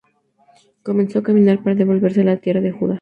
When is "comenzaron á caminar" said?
0.87-1.57